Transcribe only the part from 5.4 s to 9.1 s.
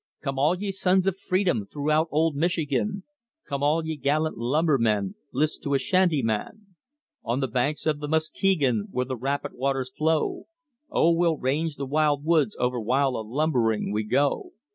to a shanty man. On the banks of the Muskegon, where